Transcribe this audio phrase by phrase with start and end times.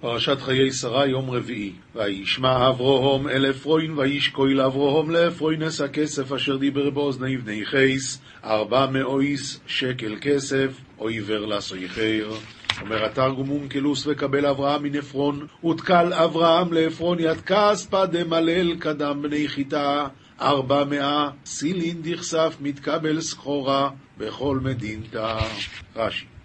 [0.00, 1.72] פרשת חיי שרה, יום רביעי.
[1.94, 9.60] וישמע אברהם אל אפרוין, וישקוי לאברהם לאפרוינס הכסף אשר דיבר באוזני בני חייס, ארבע מאויס
[9.66, 12.30] שקל כסף, עבר לסויחר.
[12.80, 19.48] אומר התרגום אונקלוס וקבל אברהם מן עפרון, ותקל אברהם לעפרון יד כספא דמלל קדם בני
[19.48, 20.06] חיטה,
[20.40, 25.38] ארבע מאה סילין דכסף מתקבל סחורה בכל מדינתא.
[25.96, 26.39] רש"י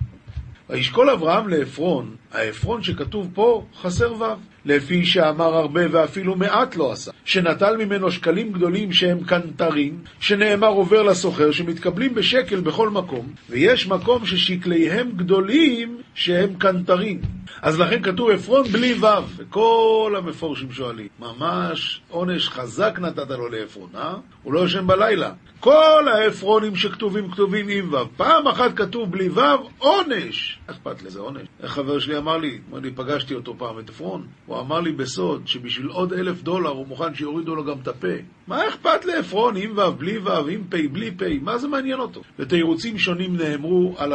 [0.69, 4.23] וישקול אברהם לעפרון, העפרון שכתוב פה חסר ו',
[4.65, 11.03] לפי שאמר הרבה ואפילו מעט לא עשה, שנטל ממנו שקלים גדולים שהם קנטרים, שנאמר עובר
[11.03, 17.21] לסוחר, שמתקבלים בשקל בכל מקום, ויש מקום ששקליהם גדולים שהם קנטרים.
[17.61, 19.05] אז לכן כתוב עפרון בלי ו',
[19.37, 24.13] וכל המפורשים שואלים, ממש עונש חזק נתת לו לעפרון, אה?
[24.43, 25.31] הוא לא ישן בלילה.
[25.59, 29.39] כל העפרונים שכתובים כתובים עם ו', פעם אחת כתוב בלי ו',
[29.77, 30.59] עונש.
[30.67, 31.47] אכפת לזה עונש.
[31.65, 35.87] חבר שלי אמר לי, אני פגשתי אותו פעם, את עפרון, הוא אמר לי בסוד שבשביל
[35.87, 38.07] עוד אלף דולר הוא מוכן שיורידו לו גם את הפה.
[38.47, 42.21] מה אכפת לעפרון עם ו', בלי ו', עם פ', בלי פ', מה זה מעניין אותו?
[42.39, 44.13] ותירוצים שונים נאמרו על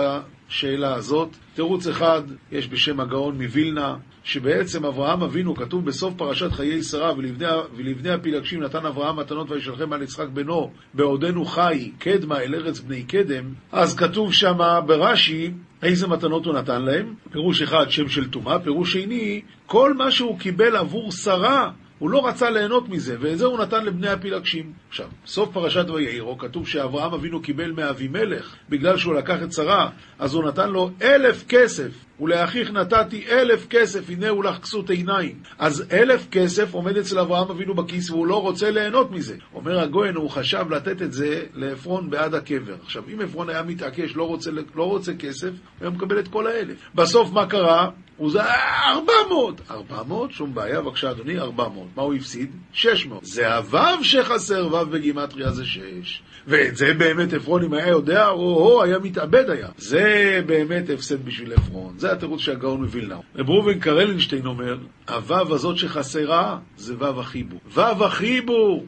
[0.50, 1.28] השאלה הזאת.
[1.54, 7.46] תירוץ אחד, יש בשם הגאון מווילנה, שבעצם אברהם אבינו, כתוב בסוף פרשת חיי שרה, ולבני,
[7.76, 13.02] ולבני הפילגשים נתן אברהם מתנות וישלחם על יצחק בנו, בעודנו חי, קדמה אל ארץ בני
[13.02, 15.50] קדם, אז כתוב שמה ברש"י,
[15.82, 17.14] איזה מתנות הוא נתן להם?
[17.32, 22.26] פירוש אחד, שם של טומאה, פירוש שני, כל מה שהוא קיבל עבור שרה, הוא לא
[22.26, 24.72] רצה ליהנות מזה, ואת זה הוא נתן לבני הפילגשים.
[24.88, 30.34] עכשיו, סוף פרשת ויעירו כתוב שאברהם אבינו קיבל מאבימלך, בגלל שהוא לקח את שרה, אז
[30.34, 35.38] הוא נתן לו אלף כסף, ולאחיך נתתי אלף כסף, הנה הוא לך כסות עיניים.
[35.58, 39.36] אז אלף כסף עומד אצל אברהם אבינו בכיס, והוא לא רוצה ליהנות מזה.
[39.54, 42.74] אומר הגויין, הוא חשב לתת את זה לעפרון בעד הקבר.
[42.84, 46.46] עכשיו, אם עפרון היה מתעקש, לא רוצה, לא רוצה כסף, הוא היה מקבל את כל
[46.46, 46.78] האלף.
[46.94, 47.90] בסוף מה קרה?
[48.16, 48.40] הוא זה
[48.88, 49.60] ארבע מאות.
[49.70, 50.32] ארבע מאות?
[50.32, 51.88] שום בעיה, בבקשה אדוני, ארבע מאות.
[51.96, 52.50] מה הוא הפסיד?
[52.72, 53.24] שש מאות.
[53.24, 56.22] זה הוו שחסר, וו בגימטריה זה שש.
[56.46, 59.68] ואת זה באמת עפרון, אם היה יודע, או-הו, היה מתאבד היה.
[59.76, 61.94] זה באמת הפסד בשביל עפרון.
[61.98, 63.22] זה התירוץ שהגאון מווילנאו.
[63.36, 64.78] רב ראובן קרלינשטיין אומר,
[65.08, 67.60] הוו הזאת שחסרה, זה וו החיבור.
[67.74, 68.86] וו החיבור!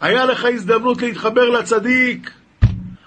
[0.00, 2.30] היה לך הזדמנות להתחבר לצדיק.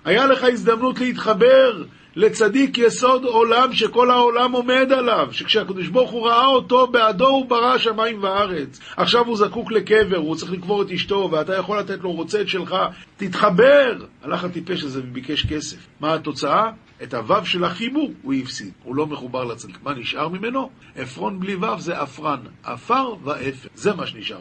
[0.05, 1.83] היה לך הזדמנות להתחבר
[2.15, 7.77] לצדיק יסוד עולם שכל העולם עומד עליו, שכשהקדוש ברוך הוא ראה אותו, בעדו הוא ברא
[7.77, 8.79] שמיים וארץ.
[8.97, 12.47] עכשיו הוא זקוק לקבר, הוא צריך לקבור את אשתו, ואתה יכול לתת לו, רוצה את
[12.47, 12.75] שלך,
[13.17, 14.05] תתחבר!
[14.23, 15.77] הלך הטיפש הזה וביקש כסף.
[15.99, 16.69] מה התוצאה?
[17.03, 19.77] את הוו של החיבור הוא הפסיד, הוא לא מחובר לצדיק.
[19.83, 20.69] מה נשאר ממנו?
[20.95, 24.39] עפרון בלי וו זה עפרן, עפר ואפר, זה מה שנשאר.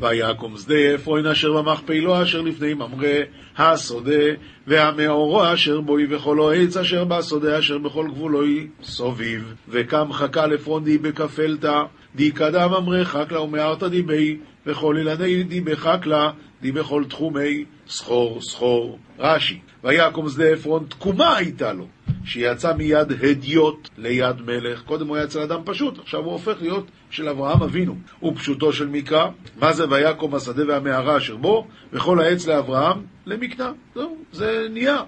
[0.00, 3.22] ויקום שדה עפרון אשר במכפלו אשר לפני ממרא
[3.56, 4.24] השדה
[4.66, 10.98] והמאורו אשר בוי וכל העץ אשר בשדה אשר בכל גבולוי סוביב וקם חכה לפרון די
[10.98, 11.82] בכפלתא
[12.14, 16.30] די קדם ממרא חקלה ומארתא די בי וכל ילדי די בחקלה
[16.62, 21.86] די בכל תחומי סחור סחור רש"י ויקום שדה עפרון תקומה הייתה לו
[22.24, 24.82] שיצא מיד הדיוט ליד מלך.
[24.82, 27.96] קודם הוא היה אצל אדם פשוט, עכשיו הוא הופך להיות של אברהם אבינו.
[28.22, 33.72] ופשוטו של מקרא, מה זה ויקום השדה והמערה אשר בו, וכל העץ לאברהם למקנה.
[33.94, 35.02] זהו, זה נהיה,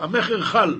[0.00, 0.74] המכר חל.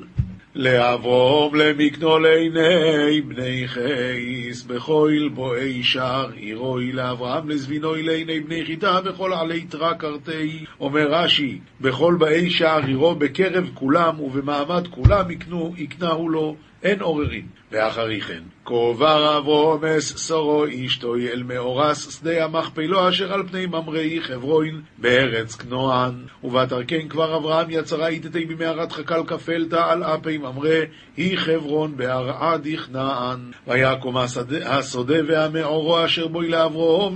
[0.55, 9.33] לאברום למקנו לעיני בני חייס, בכל בואי שער עירוי, לאברהם לזבינוי לעיני בני חיטה, בכל
[9.33, 10.65] עלי תרא קרתי.
[10.81, 17.47] אומר רש"י, בכל באי שער עירו, בקרב כולם ובמעמד כולם יקנו, יקנהו לו, אין עוררין.
[17.73, 24.81] ואחרי כן, כעובר אברומס סורו אשתוי אל מאורס שדה המכפלו אשר על פני ממראי חברוין
[24.99, 26.15] בארץ כנוען.
[26.45, 30.81] ובתרקן כבר אברהם יצרה איתתי במערת חקל כפלתא על אפי ממרא
[31.17, 33.51] היא חברון בהרעה דכנען.
[33.67, 36.51] ויקום השדה והמאורו אשר בוי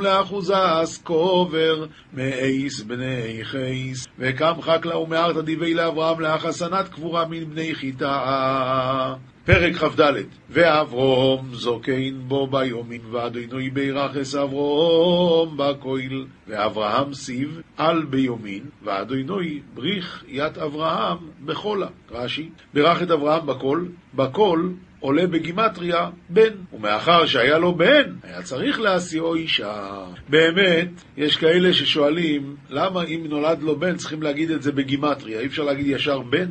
[0.00, 4.06] לאחוזה אסקובר מאיס בני חייס.
[4.18, 9.14] וקם חקלה ומארתא דיבי לאברהם לאחסנת קבורה מן בני חיטה.
[9.46, 10.12] פרק כ"ד
[10.50, 20.58] ואברום זוקין בו ביומין ואדינוי בירחס אברום בכויל ואברהם סיב על ביומין ואדינוי בריך ית
[20.58, 28.14] אברהם בחולה רש"י בירך את אברהם בקול בקול עולה בגימטריה בן, ומאחר שהיה לו בן,
[28.22, 30.04] היה צריך להשיאו אישה.
[30.28, 35.40] באמת, יש כאלה ששואלים, למה אם נולד לו בן צריכים להגיד את זה בגימטריה?
[35.40, 36.48] אי אפשר להגיד ישר בן?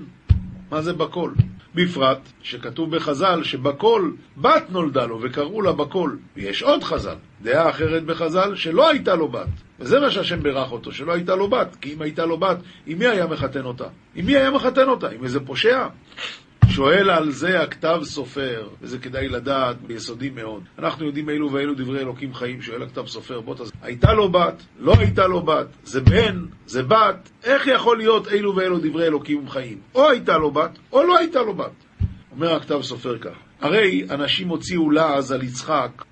[0.72, 1.34] מה זה בקול?
[1.76, 6.16] בפרט שכתוב בחז"ל שבכל בת נולדה לו וקראו לה בכל.
[6.36, 9.48] ויש עוד חז"ל, דעה אחרת בחז"ל שלא הייתה לו בת.
[9.80, 11.76] וזה מה שהשם בירך אותו, שלא הייתה לו בת.
[11.82, 13.86] כי אם הייתה לו בת, עם מי היה מחתן אותה?
[14.16, 15.10] עם מי היה מחתן אותה?
[15.10, 15.88] עם איזה פושע?
[16.70, 20.64] שואל על זה הכתב סופר, וזה כדאי לדעת ביסודי מאוד.
[20.80, 23.72] אנחנו יודעים אילו ואילו דברי אלוקים חיים, שואל הכתב סופר, בוא תז...
[23.82, 28.56] הייתה לו בת, לא הייתה לו בת, זה בן, זה בת, איך יכול להיות אילו
[28.56, 29.80] ואילו דברי אלוקים חיים?
[29.96, 31.72] או הייתה לו בת, או לא הייתה לו בת.
[32.32, 36.04] אומר הכתב סופר כך, הרי אנשים הוציאו לעז על יצחק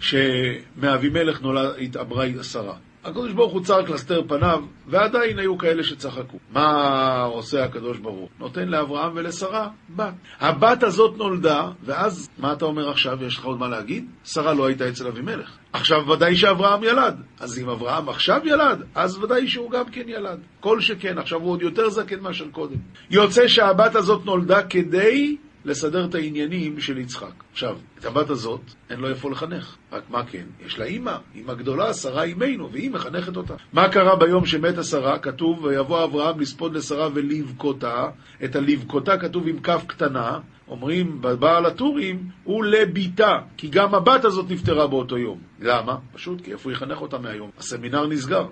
[0.00, 2.76] שמאבימלך נולד, התעברה שרה.
[3.04, 6.36] הקדוש ברוך הוא צר קלסתר פניו, ועדיין היו כאלה שצחקו.
[6.52, 8.30] מה עושה הקדוש ברוך?
[8.38, 10.14] נותן לאברהם ולשרה בת.
[10.40, 13.24] הבת הזאת נולדה, ואז, מה אתה אומר עכשיו?
[13.24, 14.10] יש לך עוד מה להגיד?
[14.24, 15.56] שרה לא הייתה אצל אבימלך.
[15.72, 17.22] עכשיו ודאי שאברהם ילד.
[17.40, 20.38] אז אם אברהם עכשיו ילד, אז ודאי שהוא גם כן ילד.
[20.60, 22.76] כל שכן, עכשיו הוא עוד יותר זקן מאשר קודם.
[23.10, 27.44] יוצא שהבת הזאת נולדה כדי לסדר את העניינים של יצחק.
[27.52, 28.60] עכשיו, את הבת הזאת
[28.90, 29.76] אין לו איפה לחנך.
[29.92, 30.44] רק מה כן?
[30.66, 33.54] יש לה אימא, אימא גדולה, שרה אימנו, והיא מחנכת אותה.
[33.72, 35.18] מה קרה ביום שמתה שרה?
[35.18, 38.08] כתוב, ויבוא אברהם לספוד לשרה ולבכותה.
[38.44, 40.38] את הלבכותה כתוב עם כף קטנה,
[40.68, 45.38] אומרים בבעל הטורים, הוא לביתה, כי גם הבת הזאת נפטרה באותו יום.
[45.60, 45.96] למה?
[46.12, 47.50] פשוט כי איפה יחנך אותה מהיום?
[47.58, 48.46] הסמינר נסגר.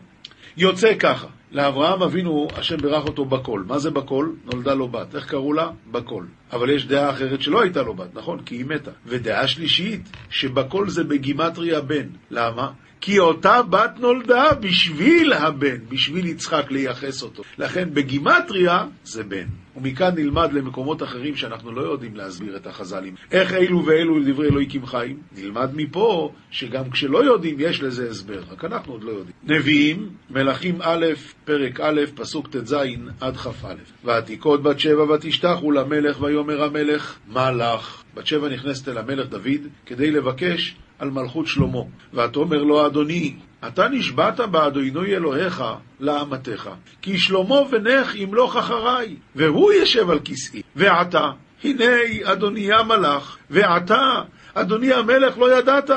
[0.56, 3.62] יוצא ככה, לאברהם אבינו, השם בירך אותו בכל.
[3.66, 4.28] מה זה בכל?
[4.44, 5.14] נולדה לו בת.
[5.14, 5.70] איך קראו לה?
[5.90, 6.24] בכל.
[6.52, 8.43] אבל יש דעה אחרת שלא הייתה לו בת, נכון?
[8.43, 8.91] כי היא מתה.
[9.06, 12.06] ודעה שלישית, שבכל זה בגימטריה בן.
[12.31, 12.70] למה?
[13.00, 17.43] כי אותה בת נולדה בשביל הבן, בשביל יצחק לייחס אותו.
[17.58, 19.47] לכן בגימטריה זה בן.
[19.81, 23.15] ומכאן נלמד למקומות אחרים שאנחנו לא יודעים להסביר את החז"לים.
[23.32, 25.19] איך אילו ואילו לדברי אלוהיקים חיים?
[25.37, 29.37] נלמד מפה שגם כשלא יודעים יש לזה הסבר, רק אנחנו עוד לא יודעים.
[29.43, 31.06] נביאים, מלכים א',
[31.44, 32.77] פרק א', פסוק ט"ז
[33.21, 33.75] עד כ"א.
[34.05, 38.03] ועתיקות בת שבע ותשתחו למלך ויאמר המלך מה לך?
[38.15, 41.82] בת שבע נכנסת אל המלך דוד כדי לבקש על מלכות שלמה.
[42.14, 43.35] ותאמר לו אדוני,
[43.67, 45.64] אתה נשבעת באדוני אלוהיך
[46.00, 46.70] לאמתך,
[47.02, 50.62] כי שלמה בנך ימלוך אחריי, והוא ישב על כסאי.
[50.76, 51.31] ועתה,
[51.64, 51.85] הנה
[52.25, 54.23] אדוני המלך, ועתה,
[54.55, 55.91] אדוני המלך לא ידעת.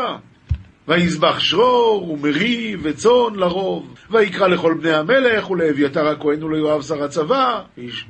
[0.87, 7.61] ויזבח שרור ומרי וצאן לרוב, ויקרא לכל בני המלך ולאביתר הכהן וליואב שר הצבא,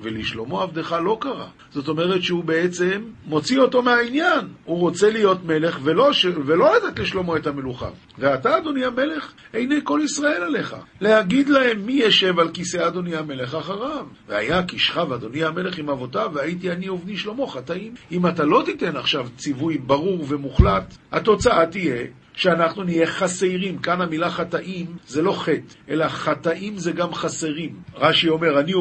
[0.01, 1.45] ולשלמה עבדך לא קרא.
[1.71, 4.47] זאת אומרת שהוא בעצם מוציא אותו מהעניין.
[4.65, 6.25] הוא רוצה להיות מלך ולא, ש...
[6.45, 7.89] ולא לתת לשלמה את המלוכה.
[8.17, 10.75] ואתה, אדוני המלך, עיני כל ישראל עליך.
[11.01, 14.05] להגיד להם מי ישב על כיסא אדוני המלך אחריו.
[14.27, 17.93] והיה כי שכב אדוני המלך עם אבותיו, והייתי אני ובני שלמה חטאים.
[18.11, 23.77] אם אתה לא תיתן עכשיו ציווי ברור ומוחלט, התוצאה תהיה שאנחנו נהיה חסרים.
[23.77, 27.75] כאן המילה חטאים זה לא חטא, אלא חטאים זה גם חסרים.
[27.95, 28.73] רש"י אומר, אני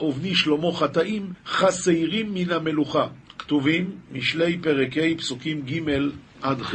[0.00, 3.06] ובני שלמה חטאים, חסרים מן המלוכה.
[3.38, 5.80] כתובים משלי פרק ה' פסוקים ג'
[6.42, 6.74] עד ח'.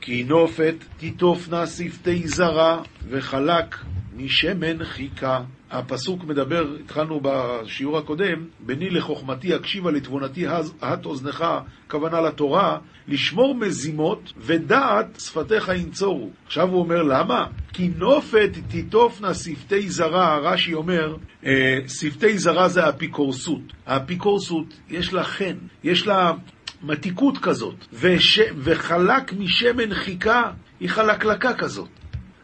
[0.00, 3.76] כי נופת תיטופנה שפתי זרה וחלק
[4.16, 5.40] משמן חיכה.
[5.70, 10.46] הפסוק מדבר, התחלנו בשיעור הקודם, בני לחוכמתי הקשיבה לתבונתי
[10.82, 11.44] הט אוזנך,
[11.90, 12.78] כוונה לתורה,
[13.08, 16.30] לשמור מזימות ודעת שפתיך ינצורו.
[16.46, 17.46] עכשיו הוא אומר למה?
[17.72, 21.16] כי נופת תיטופנה שפתי זרה, רש"י אומר,
[21.46, 23.72] אה, שפתי זרה זה האפיקורסות.
[23.86, 26.32] האפיקורסות יש לה חן, יש לה
[26.82, 28.40] מתיקות כזאת, וש...
[28.56, 30.50] וחלק משמן חיכה
[30.80, 31.97] היא חלקלקה כזאת.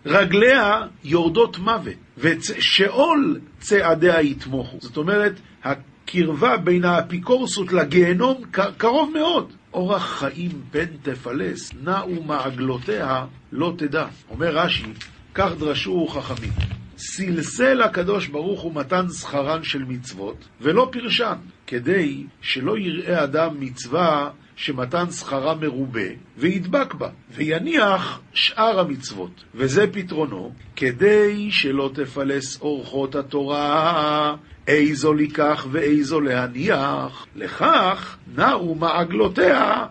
[0.07, 4.79] רגליה יורדות מוות, ושאול צעדיה יתמוכו.
[4.81, 8.43] זאת אומרת, הקרבה בין האפיקורסות לגיהנום
[8.79, 9.53] קרוב מאוד.
[9.75, 14.07] אורח חיים בן תפלס, נעו מעגלותיה לא תדע.
[14.31, 14.93] אומר רש"י,
[15.35, 16.53] כך דרשו חכמים.
[16.99, 21.35] סלסל הקדוש ברוך הוא מתן שכרן של מצוות, ולא פרשן,
[21.67, 26.09] כדי שלא יראה אדם מצווה שמתן שכרה מרובה,
[26.39, 29.45] וידבק בה, ויניח שאר המצוות.
[29.55, 37.27] וזה פתרונו, כדי שלא תפלס אורחות התורה, איזו לקח ואיזו להניח.
[37.37, 39.87] לכך נעו מעגלותיה,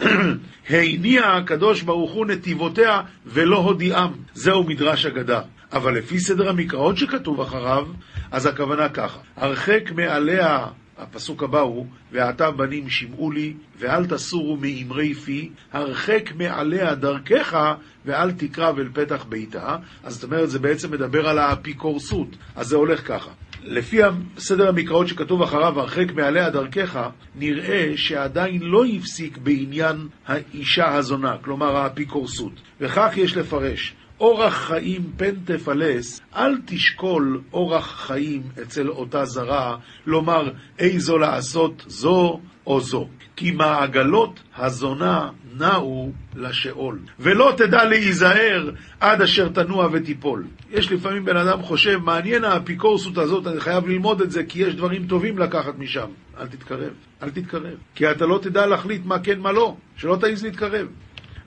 [0.70, 4.12] הניע, הקדוש ברוך הוא נתיבותיה ולא הודיעם.
[4.34, 5.40] זהו מדרש אגדה.
[5.72, 7.86] אבל לפי סדר המקראות שכתוב אחריו,
[8.30, 10.66] אז הכוונה ככה: הרחק מעליה
[10.98, 18.32] הפסוק הבא הוא, ועתה בנים שמעו לי, ואל תסורו מאמרי פי, הרחק מעליה דרכך, ואל
[18.32, 19.76] תקרב אל פתח ביתה.
[20.04, 22.36] אז זאת אומרת, זה בעצם מדבר על האפיקורסות.
[22.56, 23.30] אז זה הולך ככה.
[23.64, 23.98] לפי
[24.38, 31.76] סדר המקראות שכתוב אחריו, הרחק מעליה דרכך, נראה שעדיין לא הפסיק בעניין האישה הזונה, כלומר
[31.76, 32.52] האפיקורסות.
[32.80, 33.94] וכך יש לפרש.
[34.22, 39.76] אורח חיים פן תפלס, אל תשקול אורח חיים אצל אותה זרה,
[40.06, 43.08] לומר איזו לעשות זו או זו.
[43.36, 50.44] כי מעגלות הזונה נעו לשאול, ולא תדע להיזהר עד אשר תנוע ותיפול.
[50.70, 54.74] יש לפעמים בן אדם חושב, מעניין האפיקורסות הזאת, אני חייב ללמוד את זה, כי יש
[54.74, 56.08] דברים טובים לקחת משם.
[56.38, 57.76] אל תתקרב, אל תתקרב.
[57.94, 59.76] כי אתה לא תדע להחליט מה כן, מה לא.
[59.96, 60.86] שלא תעז להתקרב.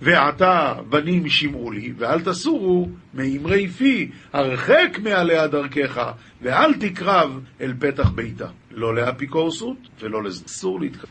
[0.01, 6.11] ועתה בנים שמעו לי, ואל תסורו מאמרי פי, הרחק מעליה דרכך,
[6.41, 8.47] ואל תקרב אל פתח ביתה.
[8.71, 10.45] לא לאפיקורסות ולא לזה.
[10.45, 11.09] אסור להתקרב.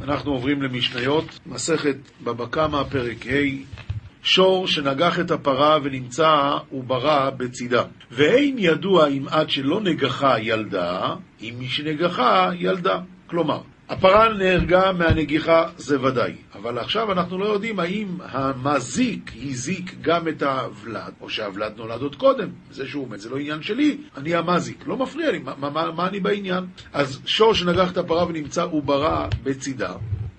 [0.00, 3.80] אנחנו עוברים למשניות, מסכת בבא קמא, פרק ה',
[4.22, 7.82] שור שנגח את הפרה ונמצא וברא בצידה.
[8.10, 12.98] ואין ידוע אם עד שלא נגחה ילדה, אם מי שנגחה ילדה.
[13.26, 13.60] כלומר,
[13.90, 16.32] הפרה נהרגה מהנגיחה, זה ודאי.
[16.54, 22.16] אבל עכשיו אנחנו לא יודעים האם המזיק הזיק גם את הוולד, או שהוולד נולד עוד
[22.16, 22.48] קודם.
[22.70, 24.86] זה שהוא מת, זה לא עניין שלי, אני המזיק.
[24.86, 26.64] לא מפריע לי, מה, מה, מה אני בעניין?
[26.92, 29.94] אז שור שנגח את הפרה ונמצא וברא בצידה,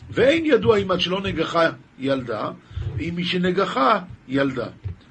[0.09, 2.49] ואין ידוע אם עד שלא נגחה ילדה,
[2.99, 4.67] אם מי שנגחה ילדה.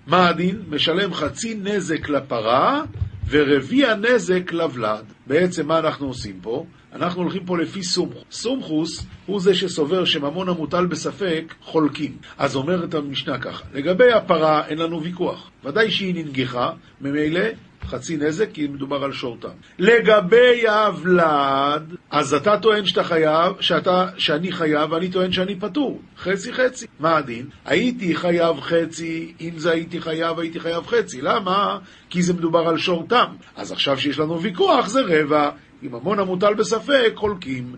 [0.06, 0.62] מה הדין?
[0.68, 2.82] משלם חצי נזק לפרה
[3.28, 5.04] ורביע נזק לוולד.
[5.26, 6.66] בעצם מה אנחנו עושים פה?
[6.92, 8.24] אנחנו הולכים פה לפי סומכוס.
[8.30, 12.16] סומכוס הוא זה שסובר שממון המוטל בספק חולקים.
[12.38, 15.50] אז אומרת המשנה ככה, לגבי הפרה אין לנו ויכוח.
[15.64, 16.70] ודאי שהיא ננגחה,
[17.00, 17.40] ממילא
[17.84, 19.48] חצי נזק, כי מדובר על שורתם.
[19.78, 26.00] לגבי הוולד, אז אתה טוען שאתה חייב, שאתה, שאני חייב, ואני טוען שאני פטור.
[26.18, 26.86] חצי חצי.
[27.00, 27.46] מה הדין?
[27.64, 31.20] הייתי חייב חצי, אם זה הייתי חייב, הייתי חייב חצי.
[31.20, 31.78] למה?
[32.10, 33.26] כי זה מדובר על שורתם.
[33.56, 35.50] אז עכשיו שיש לנו ויכוח, זה רבע.
[35.82, 37.76] אם ממון המוטל בספק, חולקים.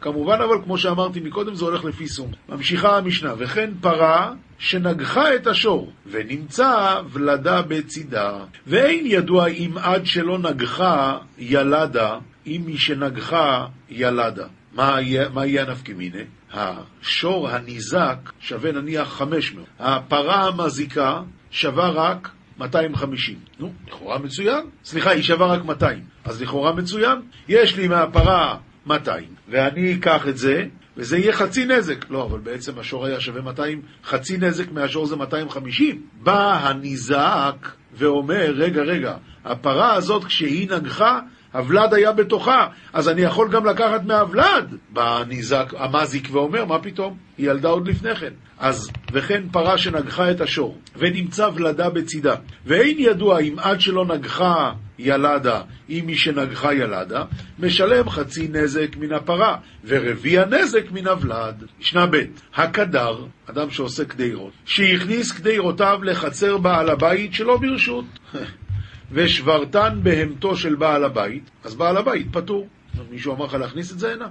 [0.00, 2.30] כמובן, אבל כמו שאמרתי מקודם, זה הולך לפי סום.
[2.48, 8.32] ממשיכה המשנה, וכן פרה שנגחה את השור, ונמצא ולדה בצידה,
[8.66, 14.46] ואין ידוע אם עד שלא נגחה ילדה, אם מי שנגחה ילדה.
[14.72, 16.24] מה יהיה הנפקא מיני?
[16.52, 23.38] השור הניזק שווה נניח 500, הפרה המזיקה שווה רק 250.
[23.60, 24.66] נו, לכאורה מצוין.
[24.84, 26.04] סליחה, היא שווה רק 200.
[26.24, 27.18] אז לכאורה מצוין.
[27.48, 30.64] יש לי מהפרה 200, ואני אקח את זה,
[30.96, 32.10] וזה יהיה חצי נזק.
[32.10, 36.02] לא, אבל בעצם השור היה שווה 200, חצי נזק מהשור זה 250.
[36.22, 41.20] בא הניזק ואומר, רגע, רגע, הפרה הזאת כשהיא נגחה,
[41.54, 44.76] הוולד היה בתוכה, אז אני יכול גם לקחת מהוולד.
[44.90, 47.16] בא הניזק, המזיק ואומר, מה פתאום?
[47.38, 48.32] היא ילדה עוד לפני כן.
[48.58, 52.34] אז, וכן פרה שנגחה את השור, ונמצא ולדה בצידה,
[52.66, 57.24] ואין ידוע אם עד שלא נגחה ילדה, אם מי שנגחה ילדה,
[57.58, 61.64] משלם חצי נזק מן הפרה, ורביע נזק מן הוולד.
[61.80, 62.22] משנה ב'
[62.54, 68.04] הקדר, אדם שעושה קדירות, שהכניס קדירותיו לחצר בעל הבית שלא ברשות,
[69.14, 72.68] ושברתן בהמתו של בעל הבית, אז בעל הבית פטור.
[73.10, 74.28] מישהו אמר לך להכניס את זה הנה?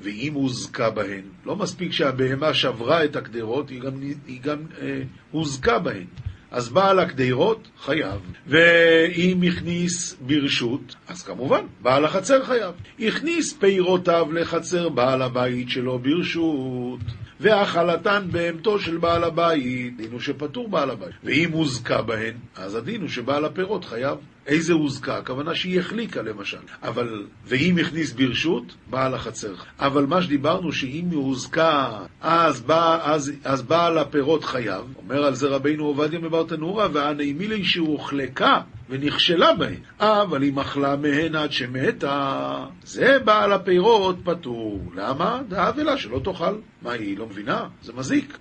[0.00, 3.92] ואם הוזכה בהן, לא מספיק שהבהמה שברה את הקדרות, היא גם,
[4.26, 6.04] היא גם אה, הוזכה בהן.
[6.50, 12.74] אז בעל הקדרות חייב, ואם הכניס ברשות, אז כמובן, בעל החצר חייב.
[13.00, 17.00] הכניס פירותיו לחצר בעל הבית שלו ברשות.
[17.44, 21.14] והאכלתן בהמתו של בעל הבית, דין הוא שפטור בעל הבית.
[21.24, 24.18] ואם הוזכה בהן, אז הדין הוא שבעל הפירות חייב.
[24.46, 25.18] איזה הוזכה?
[25.18, 26.58] הכוונה שהיא החליקה למשל.
[26.82, 29.54] אבל, ואם הכניס ברשות, בעל החצר.
[29.78, 34.84] אבל מה שדיברנו, שאם היא הוזכה, אז, בא, אז, אז בעל הפירות חייב.
[34.96, 39.80] אומר על זה רבינו עובדיה מברטנורה, והנעימי לי שהוחלקה ונכשלה בהן.
[40.00, 44.92] אבל אם אכלה מהן עד שמתה, זה בעל הפירות פטור.
[44.96, 45.40] למה?
[45.48, 46.54] דאבלה שלא תאכל.
[46.82, 47.64] מה, היא לא מבינה?
[47.82, 48.38] זה מזיק.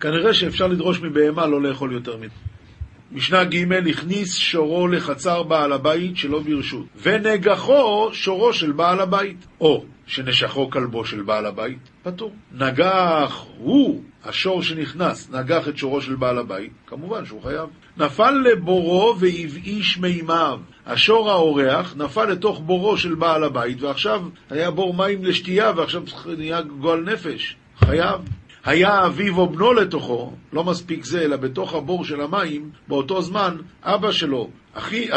[0.00, 2.47] כנראה שאפשר לדרוש מבהמה לא לאכול יותר מדי.
[3.12, 9.84] משנה ג' הכניס שורו לחצר בעל הבית שלא ברשות, ונגחו שורו של בעל הבית, או
[10.06, 12.32] שנשכו כלבו של בעל הבית, פטור.
[12.52, 17.68] נגח הוא, השור שנכנס, נגח את שורו של בעל הבית, כמובן שהוא חייב.
[17.96, 20.60] נפל לבורו והבאיש מימיו.
[20.86, 26.02] השור האורח נפל לתוך בורו של בעל הבית, ועכשיו היה בור מים לשתייה, ועכשיו
[26.38, 27.56] נהיה גועל נפש.
[27.78, 28.20] חייב.
[28.68, 33.56] היה אביו או בנו לתוכו, לא מספיק זה, אלא בתוך הבור של המים, באותו זמן,
[33.82, 35.08] אבא שלו, אחי,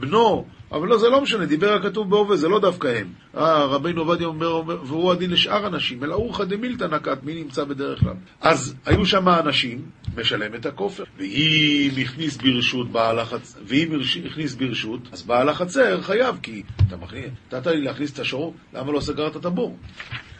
[0.00, 3.12] בנו אבל לא, זה לא משנה, דיבר הכתוב בהווה, זה לא דווקא הם.
[3.36, 7.64] אה, רבינו עובדיה אומר, אומר, והוא הדין לשאר אנשים, אלא אורחא דמילתא נקט, מי נמצא
[7.64, 8.14] בדרך כלל?
[8.40, 9.82] אז היו שם אנשים,
[10.16, 11.04] משלם את הכופר.
[11.18, 17.30] ואם הכניס ברשות בעל החצר, ואם הכניס ברשות, אז בעל החצר חייב, כי אתה מכניס,
[17.46, 19.76] נתת לי להכניס את השור, למה לא סגרת את הבור?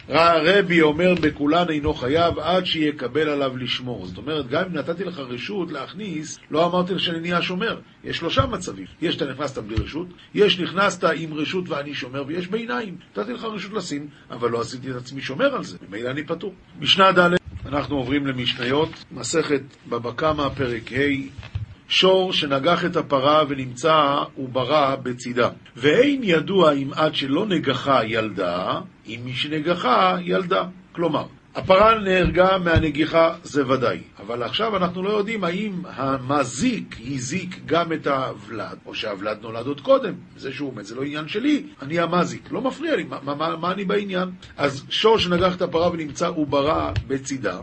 [0.09, 4.05] רבי אומר בכולן אינו חייב עד שיקבל עליו לשמור.
[4.05, 7.79] זאת אומרת, גם אם נתתי לך רשות להכניס, לא אמרתי לך שאני נהיה שומר.
[8.03, 8.85] יש שלושה מצבים.
[9.01, 12.95] יש שאתה נכנסת בלי רשות, יש נכנסת עם רשות ואני שומר, ויש ביניים.
[13.11, 15.77] נתתי לך רשות לשים, אבל לא עשיתי את עצמי שומר על זה.
[15.89, 16.53] ממילא אני פטור.
[16.79, 17.29] משנה ד',
[17.65, 21.51] אנחנו עוברים למשניות, מסכת בבא קמא, פרק ה'
[21.87, 25.49] שור שנגח את הפרה ונמצא וברא בצידה.
[25.75, 30.63] ואין ידוע אם עד שלא נגחה ילדה, אם מי שנגחה ילדה.
[30.91, 33.99] כלומר, הפרה נהרגה מהנגיחה, זה ודאי.
[34.19, 39.81] אבל עכשיו אנחנו לא יודעים האם המזיק הזיק גם את הוולד, או שהוולד נולד עוד
[39.81, 40.13] קודם.
[40.37, 42.51] זה שהוא מת, זה לא עניין שלי, אני המזיק.
[42.51, 44.29] לא מפריע לי, מה, מה, מה אני בעניין?
[44.57, 47.59] אז שור שנגח את הפרה ונמצא וברא בצידה,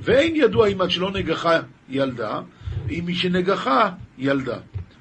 [0.00, 2.40] ואין ידוע אם עד שלא נגחה ילדה,
[2.90, 4.56] אם מי שנגחה ילדה.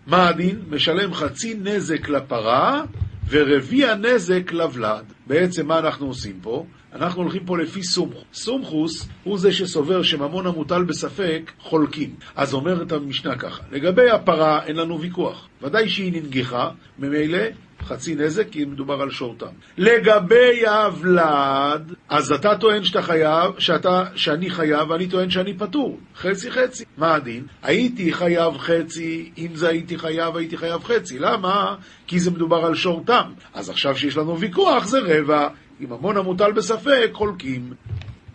[0.07, 0.59] מה הדין?
[0.69, 2.83] משלם חצי נזק לפרה
[3.29, 5.13] ורביע נזק לוולד.
[5.27, 6.65] בעצם מה אנחנו עושים פה?
[6.93, 8.23] אנחנו הולכים פה לפי סומכוס.
[8.33, 12.15] סומכוס הוא זה שסובר שממון המוטל בספק חולקים.
[12.35, 15.47] אז אומרת המשנה ככה, לגבי הפרה אין לנו ויכוח.
[15.61, 16.69] ודאי שהיא ננגיחה,
[16.99, 17.39] ממילא
[17.87, 19.47] חצי נזק, כי מדובר על שורתם.
[19.77, 25.99] לגבי הוולד, אז אתה טוען שאתה חייב, שאתה, שאני חייב, ואני טוען שאני פטור.
[26.15, 26.83] חצי חצי.
[26.97, 27.45] מה הדין?
[27.63, 31.19] הייתי חייב חצי, אם זה הייתי חייב, הייתי חייב חצי.
[31.19, 31.75] למה?
[32.07, 33.31] כי זה מדובר על שורתם.
[33.53, 35.47] אז עכשיו שיש לנו ויכוח, זה רבע.
[35.81, 37.73] אם המון המוטל בספק, חולקים.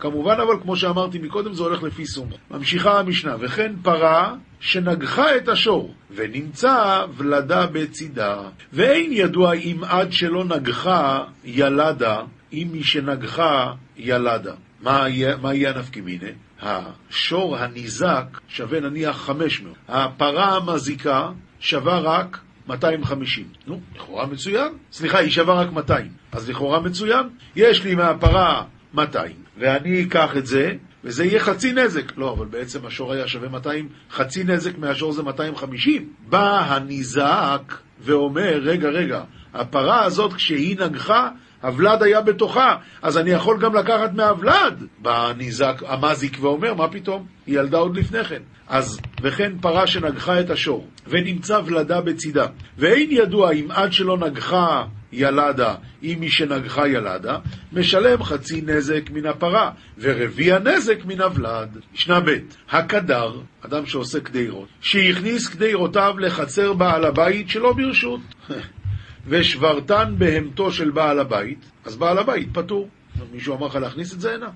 [0.02, 2.35] כמובן, אבל כמו שאמרתי מקודם, זה הולך לפי סומך.
[2.50, 8.40] ממשיכה המשנה, וכן פרה שנגחה את השור, ונמצא ולדה בצידה,
[8.73, 12.21] ואין ידוע אם עד שלא נגחה ילדה,
[12.52, 14.54] אם מי שנגחה ילדה.
[14.80, 15.73] מה יהיה
[16.04, 16.32] מיני?
[16.62, 21.30] השור הניזק שווה נניח 500, הפרה המזיקה
[21.61, 23.44] שווה רק 250.
[23.66, 24.73] נו, לכאורה מצוין.
[24.92, 26.09] סליחה, היא שווה רק 200.
[26.32, 27.28] אז לכאורה מצוין.
[27.56, 30.73] יש לי מהפרה 200, ואני אקח את זה,
[31.04, 32.16] וזה יהיה חצי נזק.
[32.16, 36.12] לא, אבל בעצם השור היה שווה 200, חצי נזק מהשור זה 250.
[36.28, 39.23] בא הניזק ואומר, רגע, רגע,
[39.54, 41.28] הפרה הזאת כשהיא נגחה,
[41.62, 44.87] הוולד היה בתוכה, אז אני יכול גם לקחת מהוולד.
[44.99, 47.26] בא הניזק, המזיק ואומר, מה פתאום?
[47.47, 48.42] היא ילדה עוד לפני כן.
[48.68, 52.47] אז, וכן פרה שנגחה את השור, ונמצא ולדה בצידה,
[52.78, 57.38] ואין ידוע אם עד שלא נגחה ילדה, אם מי שנגחה ילדה,
[57.73, 61.78] משלם חצי נזק מן הפרה, ורביע נזק מן הוולד.
[61.95, 62.38] משנה ב'
[62.71, 68.20] הקדר, אדם שעושה קדירות, שהכניס קדירותיו לחצר בעל הבית שלא ברשות,
[69.29, 72.88] ושברתן בהמתו של בעל הבית, אז בעל הבית פטור.
[73.33, 74.51] מישהו אמר לך להכניס את זה הנה?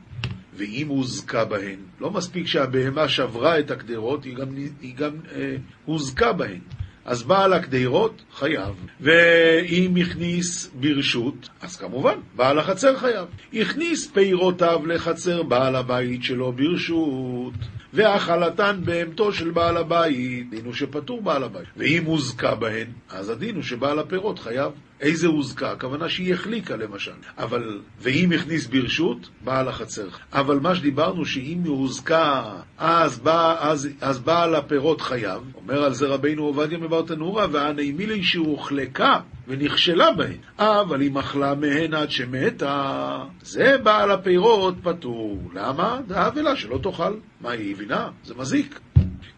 [0.57, 6.33] ואם הוזכה בהן, לא מספיק שהבהמה שברה את הקדרות, היא גם, היא גם אה, הוזכה
[6.33, 6.61] בהן.
[7.07, 13.29] אז בעל הקדירות חייב, ואם הכניס ברשות, אז כמובן, בעל החצר חייב.
[13.53, 17.55] הכניס פירותיו לחצר בעל הבית שלו ברשות,
[17.93, 21.69] והאכלתן בהמתו של בעל הבית, דין הוא שפטור בעל הבית.
[21.77, 24.73] ואם הוזכה בהן, אז הדין הוא שבעל הפירות חייב.
[25.01, 25.73] איזה הוזכה?
[25.73, 27.13] הכוונה שהיא החליקה למשל.
[27.39, 30.09] אבל, ואם הכניס ברשות, בעל החצר.
[30.33, 35.43] אבל מה שדיברנו, שאם היא הוזכה, אז, בא, אז, אז בעל הפירות חייב.
[35.55, 40.37] אומר על זה רבינו עובדיה מברטנורה, והנעימילי שהוחלקה ונכשלה בהן.
[40.59, 45.43] אבל אם אכלה מהן עד שמתה, זה בעל הפירות פטור.
[45.55, 46.01] למה?
[46.07, 47.15] דאבלה שלא תאכל.
[47.41, 48.09] מה, היא הבינה?
[48.25, 48.81] זה מזיק.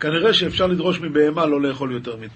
[0.00, 2.26] כנראה שאפשר לדרוש מבהמה לא לאכול יותר מדי.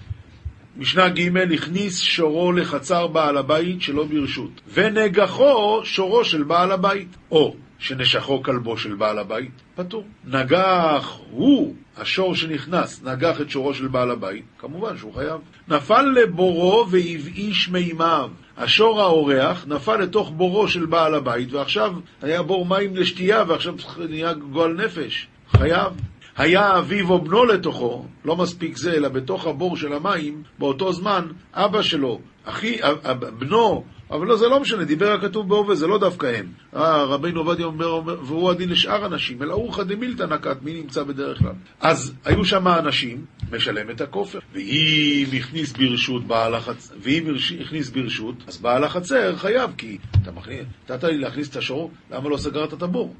[0.77, 7.55] משנה ג' הכניס שורו לחצר בעל הבית שלא ברשות, ונגחו שורו של בעל הבית, או
[7.83, 10.03] שנשכו כלבו של בעל הבית, פטור.
[10.25, 15.41] נגח הוא, השור שנכנס, נגח את שורו של בעל הבית, כמובן שהוא חייב.
[15.67, 18.29] נפל לבורו והבאיש מימיו.
[18.57, 23.75] השור האורח נפל לתוך בורו של בעל הבית, ועכשיו היה בור מים לשתייה, ועכשיו
[24.09, 25.27] נהיה גועל נפש.
[25.51, 25.93] חייב.
[26.37, 31.27] היה אביו או בנו לתוכו, לא מספיק זה, אלא בתוך הבור של המים, באותו זמן,
[31.53, 32.77] אבא שלו, אחי,
[33.39, 36.45] בנו, אבל לא, זה לא משנה, דיבר הכתוב בהווה, זה לא דווקא הם.
[36.75, 41.03] אה, רבינו עובדיה אומר, אומר, והוא הדין לשאר אנשים, אלא אורחא דמילתא נקט, מי נמצא
[41.03, 41.51] בדרך כלל?
[41.81, 44.39] אז היו שם אנשים, משלם את הכופר.
[44.53, 47.23] ואם הכניס ברשות בעל החצר, ואם
[47.61, 52.29] הכניס ברשות, אז בעל החצר חייב, כי אתה מכניס, נתת לי להכניס את השור, למה
[52.29, 53.15] לא סגרת את הבור?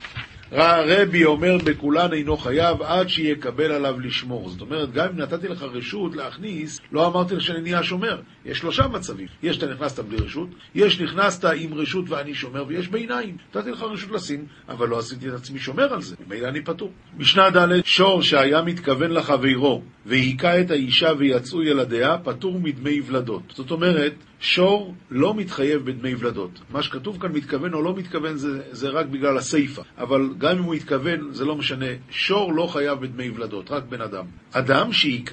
[0.56, 4.50] רבי אומר בכולן אינו חייב עד שיקבל עליו לשמור.
[4.50, 8.22] זאת אומרת, גם אם נתתי לך רשות להכניס, לא אמרתי לך שאני נהיה שומר.
[8.46, 9.28] יש שלושה מצבים.
[9.44, 13.38] יש שאתה נכנסת בלי רשות, יש נכנסת עם רשות ואני שומר, ויש ביניים.
[13.56, 16.16] נתתי לך רשות לשים, אבל לא עשיתי את עצמי שומר על זה.
[16.28, 16.92] ממילא אני פטור.
[17.18, 23.44] משנה ד' שור שהיה מתכוון לחברו והיכה את האישה ויצאו ילדיה, פטור מדמי ולדות.
[23.56, 26.60] זאת אומרת, שור לא מתחייב בדמי ולדות.
[26.69, 29.82] מה שכתוב כאן מתכוון או לא מתכוון זה, זה רק בגלל הסיפה.
[29.97, 31.86] אבל גם אם הוא התכוון, זה לא משנה.
[32.10, 34.25] שור לא חייב בדמי ולדות, רק בן אדם.
[34.51, 34.89] אדם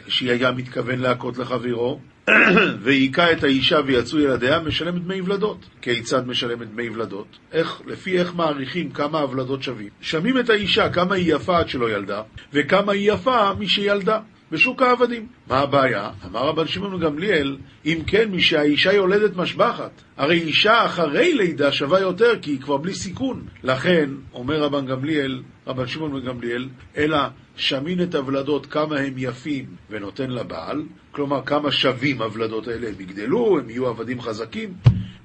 [0.09, 2.01] שהיה מתכוון להכות לחברו,
[2.83, 5.67] והיכה את האישה ויצאו ילדיה, משלם דמי ולדות.
[5.83, 7.39] כיצד משלם דמי ולדות?
[7.53, 9.89] איך, לפי איך מעריכים כמה הוולדות שווים.
[10.01, 14.21] שמים את האישה, כמה היא יפה עד שלא ילדה, וכמה היא יפה משילדה.
[14.53, 15.27] בשוק העבדים.
[15.49, 16.11] מה הבעיה?
[16.27, 22.33] אמר רבן שמעון גמליאל, אם כן, משהאישה יולדת משבחת, הרי אישה אחרי לידה שווה יותר,
[22.43, 23.45] כי היא כבר בלי סיכון.
[23.63, 27.19] לכן, אומר רבן גמליאל, רבן שמעון גמליאל, אלא
[27.61, 33.59] שמין את הוולדות כמה הם יפים ונותן לבעל, כלומר כמה שווים הוולדות האלה, הם יגדלו,
[33.59, 34.73] הם יהיו עבדים חזקים,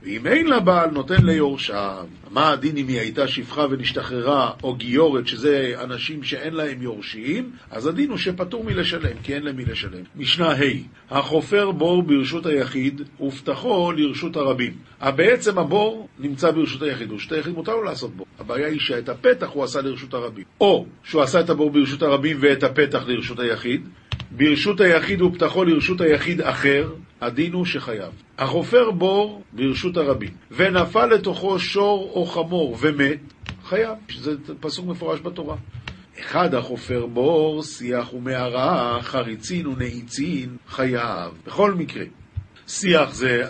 [0.04, 2.06] ואם אין לה בעל, נותן ליורשיו.
[2.32, 7.88] מה הדין אם היא הייתה שפחה ונשתחררה, או גיורת, שזה אנשים שאין להם יורשים, אז
[7.88, 10.04] הדין הוא שפטור מלשלם, כי אין להם מי לשלם.
[10.16, 10.64] משנה ה'
[11.10, 14.74] החופר בור ברשות היחיד, ופתחו לרשות הרבים.
[15.16, 18.26] בעצם הבור נמצא ברשות היחיד, ברשות היחיד מותר לו לעשות בור.
[18.40, 20.44] הבעיה היא שאת הפתח הוא עשה לרשות הרבים.
[20.62, 23.88] או שהוא עשה את הבור ברשות הרבים ואת הפתח לרשות היחיד,
[24.32, 26.90] ברשות היחיד ופתחו לרשות היחיד אחר,
[27.22, 28.14] הדין הוא שחייב.
[28.38, 33.20] החופר בור ברשות הרבים, ונפל לתוכו שור או חמור ומת,
[33.64, 33.98] חייב.
[34.20, 35.56] זה פסוק מפורש בתורה.
[36.20, 41.32] אחד החופר בור, שיח ומערה, חריצין ונעיצין, חייב.
[41.48, 42.04] בכל מקרה,
[42.68, 43.44] שיח זה,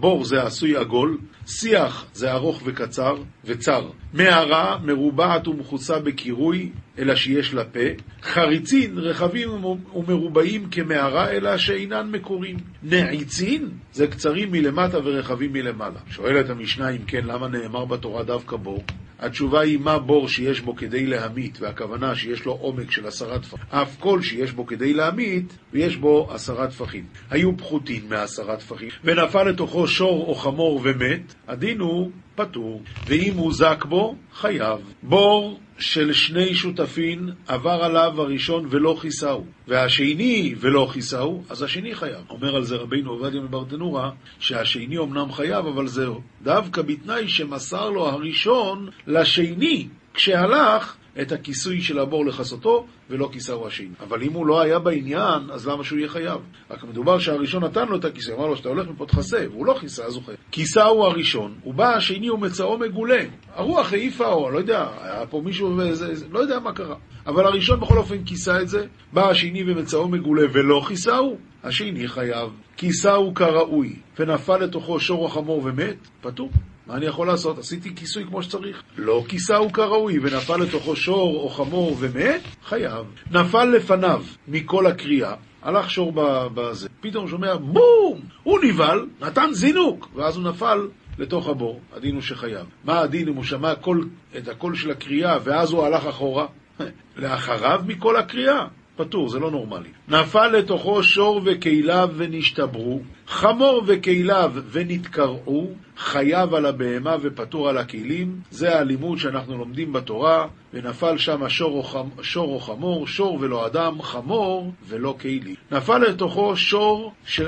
[0.00, 3.88] בור זה עשוי עגול, שיח זה ארוך וקצר וצר.
[4.14, 7.80] מערה מרובעת ומכוסה בקירוי, אלא שיש לה פה.
[8.22, 12.56] חריצין רחבים ומרובעים כמערה, אלא שאינן מקורים.
[12.82, 16.00] נעיצין זה קצרים מלמטה ורחבים מלמעלה.
[16.10, 18.82] שואלת המשנה אם כן, למה נאמר בתורה דווקא בור?
[19.20, 23.64] התשובה היא מה בור שיש בו כדי להמית, והכוונה שיש לו עומק של עשרה טפחים.
[23.70, 27.04] אף כל שיש בו כדי להמית, ויש בו עשרה טפחים.
[27.30, 33.52] היו פחותים מעשרה טפחים, ונפל לתוכו שור או חמור ומת, הדין הוא פטור, ואם הוא
[33.52, 34.78] זק בו, חייב.
[35.02, 42.24] בור של שני שותפים עבר עליו הראשון ולא כיסהו, והשני ולא כיסהו, אז השני חייב.
[42.30, 46.20] אומר על זה רבינו עובדיה מברטנורה, שהשני אמנם חייב, אבל זהו.
[46.42, 53.88] דווקא בתנאי שמסר לו הראשון לשני, כשהלך, את הכיסוי של הבור לכסותו, ולא כיסהו השני.
[54.00, 56.40] אבל אם הוא לא היה בעניין, אז למה שהוא יהיה חייב?
[56.70, 59.76] רק מדובר שהראשון נתן לו את הכיסוי, אמר לו שאתה הולך מפה תכסה, והוא לא
[59.80, 60.36] כיסה, אז הוא חייב.
[60.50, 63.22] כיסהו הראשון, הוא בא השני ומצאו מגולה.
[63.54, 66.96] הרוח העיפה, או לא יודע, היה פה מישהו, וזה, לא יודע מה קרה.
[67.26, 72.50] אבל הראשון בכל אופן כיסה את זה, בא השני ומצאו מגולה ולא כיסהו, השני חייב.
[72.76, 76.50] כיסהו כראוי, ונפל לתוכו שור החמור ומת, פטור.
[76.90, 77.58] מה אני יכול לעשות?
[77.58, 78.82] עשיתי כיסוי כמו שצריך.
[78.96, 83.06] לא כיסהו כראוי ונפל לתוכו שור או חמור ומת, חייב.
[83.30, 86.12] נפל לפניו מכל הקריאה, הלך שור
[86.54, 88.20] בזה, פתאום שומע בום!
[88.42, 91.80] הוא נבהל, נתן זינוק, ואז הוא נפל לתוך הבור.
[91.96, 92.66] הדין הוא שחייב.
[92.84, 94.02] מה הדין אם הוא שמע כל,
[94.38, 96.46] את הקול של הקריאה ואז הוא הלך אחורה?
[97.16, 98.66] לאחריו מכל הקריאה.
[99.00, 99.88] פטור, זה לא נורמלי.
[100.08, 108.78] נפל לתוכו שור וכליו ונשתברו, חמור וכליו ונתקרעו, חייב על הבהמה ופטור על הכלים, זה
[108.78, 112.08] הלימוד שאנחנו לומדים בתורה, ונפל שם שור או, חמ...
[112.22, 115.54] שור או חמור, שור ולא אדם, חמור ולא כלי.
[115.72, 117.40] נפל לתוכו שור, ש...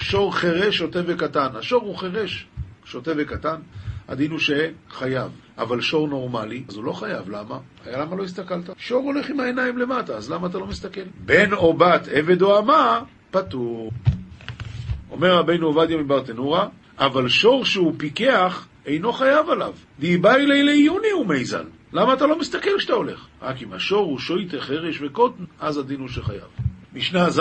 [0.00, 1.48] שור חירש, שוטה וקטן.
[1.54, 2.46] השור הוא חירש,
[2.84, 3.56] שוטה וקטן.
[4.08, 5.30] הדין הוא שחייב.
[5.58, 7.58] אבל שור נורמלי, אז הוא לא חייב, למה?
[7.86, 8.70] למה לא הסתכלת?
[8.78, 11.00] שור הולך עם העיניים למטה, אז למה אתה לא מסתכל?
[11.24, 13.92] בן או בת, עבד או אמה, פטור.
[15.10, 19.74] אומר רבינו עובדיה מברטנורה, אבל שור שהוא פיקח, אינו חייב עליו.
[19.98, 21.64] דיבאי לילי עיוני הוא מיזל.
[21.92, 23.26] למה אתה לא מסתכל כשאתה הולך?
[23.42, 26.48] רק אם השור הוא שויטה, חרש וקוטן, אז הדין הוא שחייב.
[26.96, 27.40] משנה ז',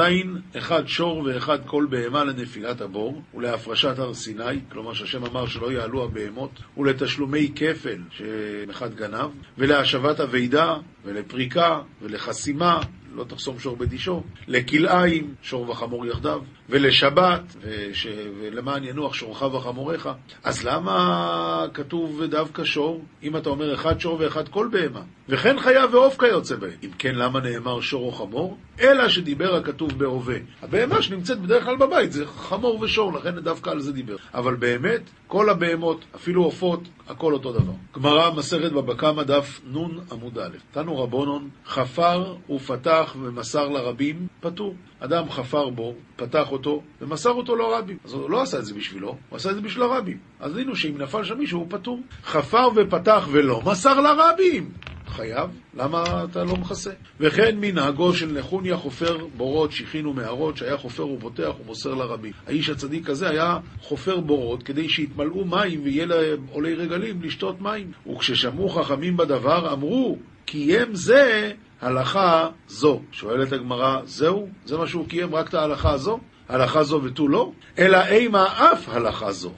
[0.58, 6.04] אחד שור ואחד כל בהמה לנפילת הבור ולהפרשת הר סיני, כלומר שהשם אמר שלא יעלו
[6.04, 12.80] הבהמות, ולתשלומי כפל שאחד גנב, ולהשבת אבידה, ולפריקה, ולחסימה,
[13.14, 18.08] לא תחסום שור בדישו, לכלאיים, שור וחמור יחדיו, ולשבת, וש...
[18.40, 20.08] ולמען ינוח שורך וחמורך.
[20.44, 25.02] אז למה כתוב דווקא שור, אם אתה אומר אחד שור ואחד כל בהמה?
[25.30, 26.72] וכן חיה ועוף כיוצא בהם.
[26.84, 28.58] אם כן, למה נאמר שור או חמור?
[28.80, 30.36] אלא שדיבר הכתוב בהווה.
[30.62, 34.16] הבהמה שנמצאת בדרך כלל בבית זה חמור ושור, לכן דווקא על זה דיבר.
[34.34, 37.74] אבל באמת, כל הבהמות, אפילו עופות, הכל אותו דבר.
[37.96, 39.78] גמרא, מסכת בבא קמא, דף נ
[40.12, 44.76] עמוד א', תנו רבונון, חפר ופתח ומסר לרבים, פטור.
[45.06, 47.98] אדם חפר בו, פתח אותו, ומסר אותו לרבים.
[48.06, 50.18] אז הוא לא עשה את זה בשבילו, הוא עשה את זה בשביל הרבים.
[50.40, 52.00] אז ראינו שאם נפל שם מישהו, הוא פטור.
[52.24, 54.72] חפר ופתח ולא מסר לרבים.
[55.08, 56.92] חייב, למה אתה לא מכסה?
[57.20, 62.32] וכן מנהגו של נחוניה חופר בורות, שיחין ומערות, שהיה חופר ופותח ומוסר לרבים.
[62.48, 67.92] האיש הצדיק הזה היה חופר בורות כדי שיתמלאו מים ויהיה להם עולי רגלים לשתות מים.
[68.14, 73.02] וכששמעו חכמים בדבר, אמרו, קיים זה הלכה זו.
[73.12, 74.50] שואלת הגמרא, זהו?
[74.66, 76.20] זה מה שהוא קיים, רק את ההלכה הזו?
[76.50, 77.52] הלכה זו ותו לא?
[77.80, 79.52] אלא אימה אף הלכה זו.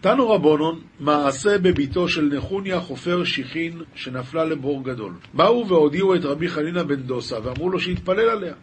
[0.00, 5.12] תנו רבונון, מעשה בביתו של נחוניה חופר שיחין שנפלה לבור גדול.
[5.34, 8.54] באו והודיעו את רבי חנינא בן דוסה ואמרו לו שיתפלל עליה.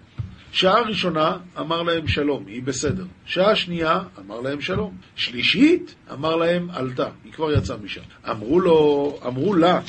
[0.51, 3.05] שעה ראשונה אמר להם שלום, היא בסדר.
[3.25, 4.97] שעה שנייה אמר להם שלום.
[5.15, 8.01] שלישית אמר להם עלתה, היא כבר יצאה משם.
[8.29, 9.79] אמרו לו, אמרו לה,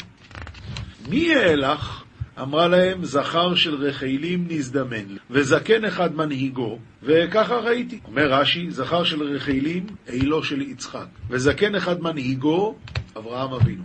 [1.08, 2.04] מי העלך?
[2.42, 8.00] אמרה להם, זכר של רחיילים נזדמן וזקן אחד מנהיגו, וככה ראיתי.
[8.04, 12.74] אומר רש"י, זכר של רחיילים, אילו של יצחק, וזקן אחד מנהיגו,
[13.16, 13.82] אברהם אבינו.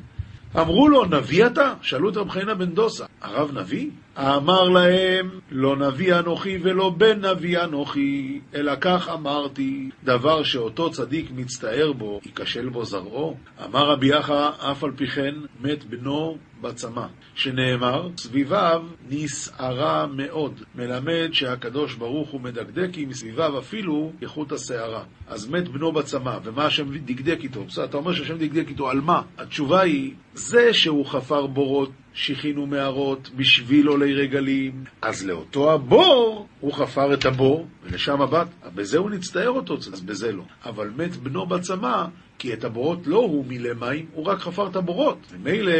[0.56, 1.74] אמרו לו, נביא אתה?
[1.82, 3.90] שאלו את רב חיינה בן דוסה, הרב נביא?
[4.18, 11.32] אמר להם, לא נביא אנוכי ולא בן נביא אנוכי, אלא כך אמרתי, דבר שאותו צדיק
[11.36, 13.38] מצטער בו, ייכשל בו זרעו.
[13.66, 21.30] אמר רבי יחא, אף על פי כן מת בנו בצמא, שנאמר, סביביו נסערה מאוד, מלמד
[21.32, 25.04] שהקדוש ברוך הוא מדקדק עם סביביו אפילו כחוט השערה.
[25.28, 27.64] אז מת בנו בצמא, ומה השם דקדק איתו?
[27.64, 29.22] בסדר, אתה אומר שהשם דקדק איתו, על מה?
[29.38, 36.74] התשובה היא, זה שהוא חפר בורות שכינו מערות בשביל עולי רגלים, אז לאותו הבור הוא
[36.74, 40.44] חפר את הבור, ולשם הבת, בזה הוא נצטער אותו, אז בזה לא.
[40.66, 42.06] אבל מת בנו בצמא,
[42.44, 45.18] כי את הבורות לא הוא מילא מים, הוא רק חפר את הבורות.
[45.32, 45.72] ומילא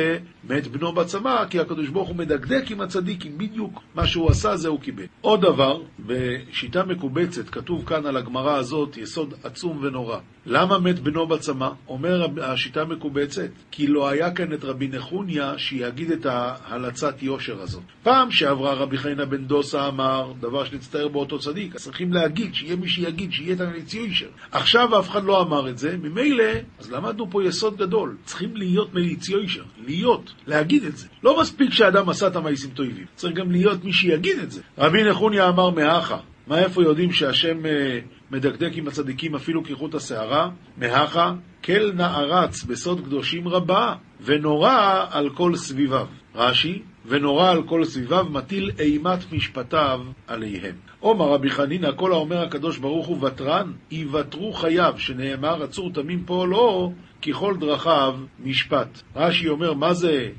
[0.44, 4.68] מת בנו בצמא, כי הקדוש ברוך הוא מדקדק עם הצדיקים, בדיוק מה שהוא עשה זה
[4.68, 5.04] הוא קיבל.
[5.22, 10.18] עוד דבר, בשיטה מקובצת, כתוב כאן על הגמרא הזאת, יסוד עצום ונורא.
[10.46, 11.70] למה מת בנו בצמא?
[11.88, 17.84] אומר השיטה המקובצת, כי לא היה כאן את רבי נחוניה שיגיד את ההלצת יושר הזאת.
[18.04, 22.88] פעם שעברה רבי חיינה בן דוסה אמר, דבר שנצטער באותו צדיק, צריכים להגיד, שיהיה מי
[22.88, 24.30] שיגיד, שיהיה את הנציע יושר.
[24.52, 28.94] עכשיו אף אחד לא אמר את זה, ממילא, אז למדנו פה יסוד גדול, צריכים להיות
[28.94, 31.08] מליצי יושר, להיות, להגיד את זה.
[31.24, 34.62] לא מספיק שאדם עשה את המעשים טובים, צריך גם להיות מי שיגיד את זה.
[34.78, 38.00] רבי נחוניה אמר מהכה, מה איפה יודעים שהשם אה,
[38.32, 40.50] מדקדק עם הצדיקים אפילו כחוט השערה?
[40.78, 46.08] מהכה, כל נערץ בסוד קדושים רבה, ונורא על כל סביביו.
[46.36, 50.76] רש"י, ונורא על כל סביביו, מטיל אימת משפטיו עליהם.
[51.04, 56.94] עומר רבי חנינא, כל האומר הקדוש ברוך הוא ותרן, יוותרו חייו, שנאמר, עצור תמים פועלו,
[57.22, 59.02] כי כל דרכיו משפט.
[59.16, 60.30] רש"י אומר, מה זה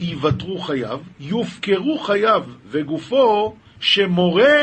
[0.00, 1.00] יוותרו חייו?
[1.20, 4.56] יופקרו חייו, וגופו שמורה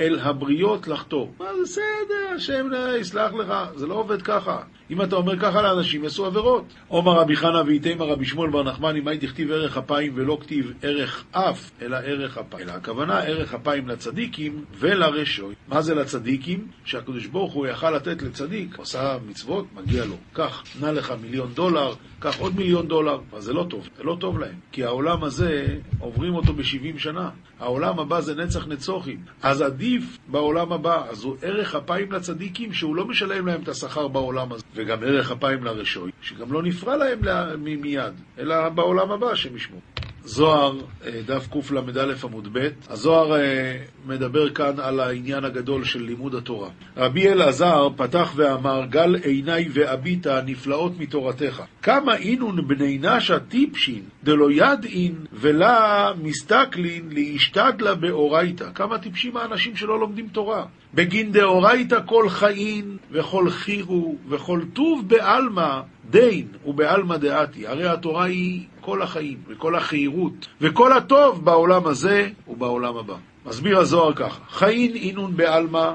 [0.00, 1.32] אל הבריות לחתור.
[1.38, 2.66] מה זה בסדר, השם
[3.00, 4.62] יסלח לך, זה לא עובד ככה.
[4.92, 6.64] אם אתה אומר ככה לאנשים, יעשו עבירות.
[6.88, 11.24] עומר רבי חנא ואיתמר רבי שמואל בר נחמני, מאי דכתיב ערך אפיים ולא כתיב ערך
[11.30, 12.68] אף, אלא ערך אפיים.
[12.68, 15.54] אלא הכוונה ערך אפיים לצדיקים ולרשוי.
[15.68, 16.68] מה זה לצדיקים?
[16.84, 20.16] שהקדוש ברוך הוא יכל לתת לצדיק, עושה מצוות, מגיע לו.
[20.32, 23.18] קח, נע לך מיליון דולר, קח עוד מיליון דולר.
[23.32, 24.54] אז זה לא טוב, זה לא טוב להם.
[24.72, 25.66] כי העולם הזה,
[25.98, 27.30] עוברים אותו ב-70 שנה.
[27.60, 29.18] העולם הבא זה נצח נצוחים.
[29.42, 31.04] אז עדיף בעולם הבא.
[31.10, 34.64] אז הוא ערך אפיים לצדיקים, שהוא לא משלם להם את השכר בעולם הזה.
[34.82, 37.20] וגם ערך אפיים לרשוי, שגם לא נפרע להם
[37.64, 39.80] מיד, אלא בעולם הבא שהם ישמעו.
[40.24, 40.72] זוהר,
[41.26, 43.40] דף קל"א עמוד ב', הזוהר
[44.06, 46.68] מדבר כאן על העניין הגדול של לימוד התורה.
[46.96, 51.62] רבי אלעזר פתח ואמר, גל עיניי ואביטה נפלאות מתורתך.
[51.82, 58.66] כמה אינון בני נשה טיפשין, דלא ידעין ולה מסתכלין להשתדלה באורייתא.
[58.74, 60.64] כמה טיפשים האנשים שלא לומדים תורה.
[60.94, 67.66] בגין דאורייתא כל חאין וכל חירו וכל טוב בעלמא דין ובעלמא דעתי.
[67.66, 73.14] הרי התורה היא כל החיים וכל החירות וכל הטוב בעולם הזה ובעולם הבא.
[73.46, 75.92] מסביר הזוהר ככה, חיין אינון בעלמא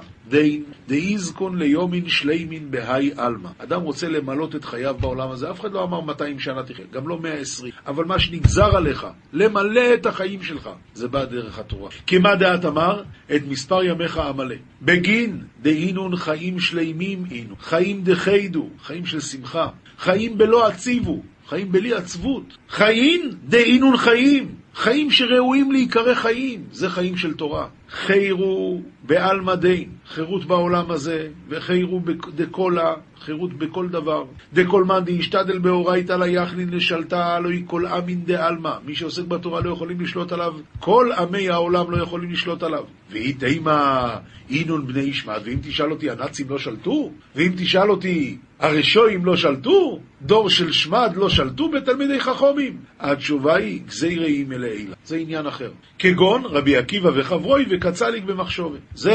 [0.87, 3.49] דאיזקון ליומין שלימין בהי עלמא.
[3.57, 7.07] אדם רוצה למלות את חייו בעולם הזה, אף אחד לא אמר 200 שנה תחיה, גם
[7.07, 11.89] לא 120, אבל מה שנגזר עליך, למלא את החיים שלך, זה בא דרך התורה.
[12.05, 13.03] כי מה דעת אמר?
[13.35, 14.55] את מספר ימיך המלא.
[14.81, 21.93] בגין דהינון חיים שלימים אינו, חיים דחיידו, חיים של שמחה, חיים בלא עציבו, חיים בלי
[21.93, 22.57] עצבות.
[22.69, 27.67] חיים דאינון חיים, חיים שראויים להיקרא חיים, זה חיים של תורה.
[27.91, 32.02] חיירו בעלמא דין, חירות בעולם הזה, וחיירו
[32.36, 34.23] דקולה, חירות בכל דבר.
[34.54, 38.73] דכל מאן דאישתדל באורייתא לה יחנין לשלטה, הלא היא כל אמין דעלמא.
[38.86, 42.84] מי שעוסק בתורה לא יכולים לשלוט עליו, כל עמי העולם לא יכולים לשלוט עליו.
[43.12, 44.08] והיא תימא
[44.50, 47.12] אינון בני ישמד, ואם תשאל אותי, הנאצים לא שלטו?
[47.36, 50.00] ואם תשאל אותי, הרשועים לא שלטו?
[50.21, 52.78] דור של שמד לא שלטו בתלמידי חכומים?
[53.00, 54.95] התשובה היא, גזירי מלעילה.
[55.06, 55.71] זה עניין אחר.
[56.00, 58.79] כגון רבי עקיבא וחברוי וקצליק במחשובת.
[58.95, 59.13] זה,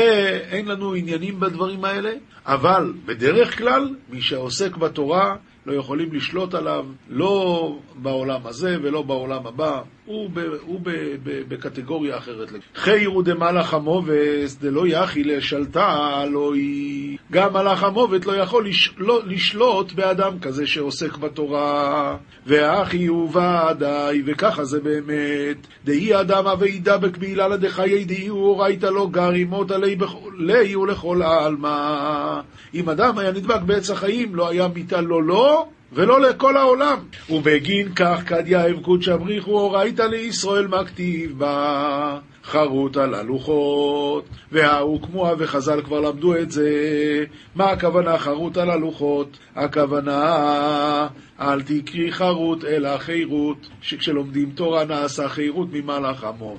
[0.50, 2.12] אין לנו עניינים בדברים האלה,
[2.46, 9.46] אבל בדרך כלל, מי שעוסק בתורה, לא יכולים לשלוט עליו, לא בעולם הזה ולא בעולם
[9.46, 10.90] הבא, הוא, ב, הוא ב,
[11.22, 12.48] ב, בקטגוריה אחרת.
[12.74, 17.18] חיירו דמלאך המובס דלא יחי לשלטה, לא היא...
[17.32, 22.16] גם מלאך המוות לא יכול לש, לא, לשלוט באדם כזה שעוסק בתורה.
[22.46, 25.66] והאחי הוא ועדי, וככה זה באמת.
[25.84, 32.40] דהי אדם אבי דבק בעילה דחיי דהי אורייתא לא גר עמות עלי ולכל העלמא.
[32.74, 36.98] אם אדם היה נדבק בעץ החיים, לא היה מיתה לו לא, ולא לכל העולם.
[37.30, 42.18] ובגין כך כד יאהב קודש אבריחו אורייתא לישראל מה כתיב בה.
[42.44, 46.70] חרות על הלוחות, וההוא כמוה וחז"ל כבר למדו את זה.
[47.54, 49.38] מה הכוונה חרות על הלוחות?
[49.56, 51.08] הכוונה
[51.40, 56.56] אל תקרי חרות אלא חירות, שכשלומדים תורה נעשה חירות ממלאך עמו,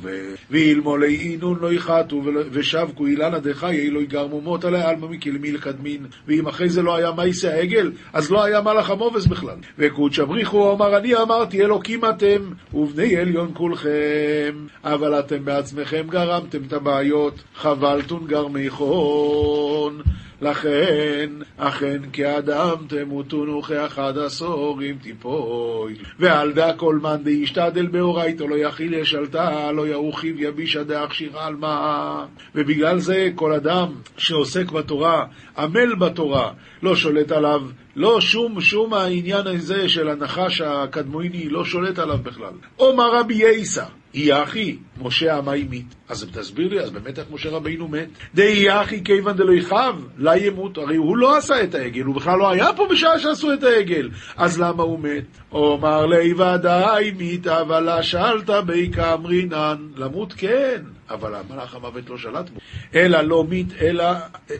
[0.49, 6.47] ואילמולי אינון לא יחתו ושבקו אילנה דחיי לא יגרמו מות עלי עלמא מקלמיל קדמין, ואם
[6.47, 9.57] אחרי זה לא היה מייסי העגל, אז לא היה מלאך המובס בכלל.
[9.77, 12.41] וקודש אבריחו אמר אני אמרתי אלוקים אתם
[12.73, 15.72] ובני עליון כולכם, אבל אתם בעצמכם
[16.09, 20.01] גרמתם את הבעיות, חבלתון גרמי חון.
[20.43, 25.95] לכן, אכן כאדם תמותון וכאחד עשור אם תיפוי.
[26.19, 32.25] ועל דא כל מאן דאישתדל באורייתו לא יכיל ישלטה, לא יאוכיב יבישא דאכשיר עלמא.
[32.55, 35.25] ובגלל זה כל אדם שעוסק בתורה,
[35.57, 36.51] עמל בתורה,
[36.83, 37.61] לא שולט עליו,
[37.95, 42.53] לא שום, שום העניין הזה של הנחש הקדמוני, לא שולט עליו בכלל.
[42.75, 43.85] עומר רבי יסא
[44.33, 45.95] אחי, משה עמי מת.
[46.09, 48.07] אז תסביר לי, אז באמת איך משה רבינו מת?
[48.35, 50.77] דהי אחי כיוון דלא יכאב, לה ימות.
[50.77, 54.09] הרי הוא לא עשה את העגל, הוא בכלל לא היה פה בשעה שעשו את העגל.
[54.37, 55.23] אז למה הוא מת?
[55.51, 59.77] אומר לי ודאי מת, אבל שאלת בי כאמרינן.
[59.95, 62.59] למות כן, אבל המלאך המוות לא שלט בו.
[62.95, 64.05] אלא לא מת, אלא,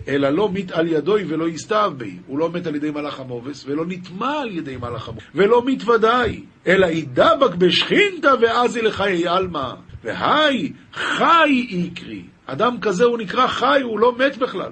[0.07, 2.17] אלא לא מת על ידוי ולא יסתיו בי.
[2.27, 5.87] הוא לא מת על ידי מלאך המובס, ולא נטמע על ידי מלאך המובס, ולא מת
[5.87, 6.43] ודאי.
[6.67, 9.73] אלא ידבק בשכינתא ועזי לחיי עלמא.
[10.03, 12.21] והי חי יקרי.
[12.45, 14.71] אדם כזה הוא נקרא חי, הוא לא מת בכלל.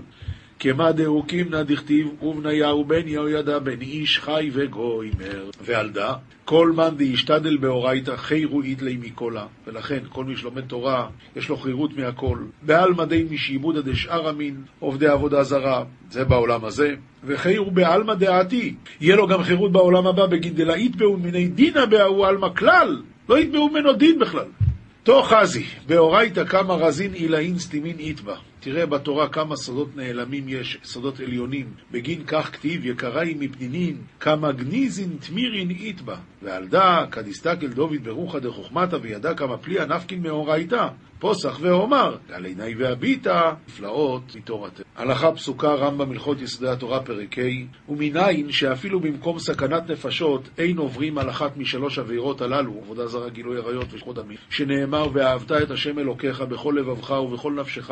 [0.64, 5.50] כמה דאוקים נא דכתיב ובניהו בן יהוידע בן איש חי וגוימר.
[5.66, 6.14] ועל דא
[6.46, 9.46] כל מאן דאישתדל באורייתא חירו איתלי מקולה.
[9.68, 12.38] ולכן כל מי שלומד תורה יש לו חירות מהכל.
[12.62, 15.84] בעלמא די משעבודא דשאר המין עובדי עבודה זרה.
[16.12, 16.96] זה בעולם הזה.
[17.24, 18.76] וחירו בעלמא דעתי.
[19.02, 23.02] יהיה לו גם חירות בעולם הבא בגין דלא יתבעו מיני דינא בהוא עלמא כלל.
[23.30, 24.48] לא יתבעו ממנו דין בכלל.
[25.04, 28.36] תוך חזי, באורייתא כמה רזין עילאין סתימין איתבא.
[28.60, 31.74] תראה בתורה כמה סודות נעלמים יש, סודות עליונים.
[31.92, 36.16] בגין כך כתיב, יקראי מפנינין, כמה גניזין תמירין איתבא.
[36.42, 40.88] ועל דא, כדיסתקל דוד ברוחא דחוכמתא, וידע כמה פליאה נפקין מאורייתא.
[41.22, 44.82] פוסח ואומר, על עיני והביטה, נפלאות מתורתך.
[44.96, 51.18] הלכה פסוקה רמב"ם הלכות יסודי התורה פרק ה', ומנין שאפילו במקום סכנת נפשות אין עוברים
[51.18, 56.00] על אחת משלוש עבירות הללו, עבודה זרה, גילוי עריות ושחוד עמים, שנאמר ואהבת את השם
[56.00, 57.92] אלוקיך בכל לבבך ובכל נפשך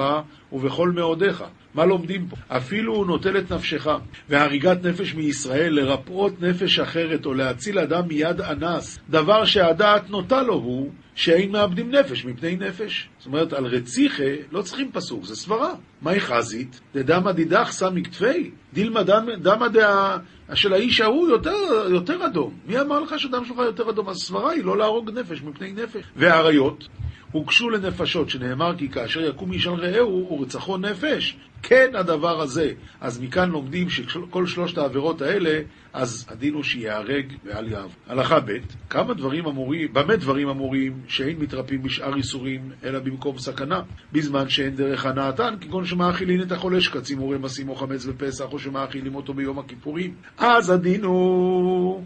[0.52, 1.44] ובכל מאודיך.
[1.74, 2.36] מה לומדים פה?
[2.48, 3.88] אפילו הוא נוטל את נפשך,
[4.30, 10.54] והריגת נפש מישראל, לרפאות נפש אחרת או להציל אדם מיד אנס, דבר שהדעת נוטה לו
[10.54, 13.10] הוא שאין מאבדים נפש מפני נפש.
[13.18, 15.74] זאת אומרת, על רציחה לא צריכים פסוק, זה סברה.
[16.02, 16.80] מהי חזית?
[16.96, 18.52] דדמא דידך סם מכתפי?
[18.74, 19.02] דילמא
[19.42, 20.18] דמא דעה
[20.54, 21.56] של האיש ההוא יותר,
[21.92, 22.54] יותר אדום.
[22.68, 24.10] מי אמר לך שהדם שלך יותר אדום?
[24.10, 26.04] אז סברה היא לא להרוג נפש מפני נפש.
[26.16, 26.88] והאריות?
[27.32, 31.38] הוגשו לנפשות, שנאמר כי כאשר יקום איש על רעהו ורצחו נפש.
[31.64, 32.72] כן הדבר הזה.
[33.02, 35.60] אז מכאן לומדים שכל שלושת העבירות האלה,
[35.94, 37.96] אז הדין הוא שיהרג ואל יעב.
[38.08, 38.58] הלכה ב',
[38.90, 44.76] כמה דברים אמורים, במה דברים אמורים שאין מתרפים בשאר איסורים, אלא במקום סכנה, בזמן שאין
[44.76, 49.34] דרך הנאתן, כגון שמאכילים את החולה שקצים או רמסים או חמץ בפסח, או שמאכילים אותו
[49.34, 50.14] ביום הכיפורים.
[50.38, 52.04] אז הדין הוא...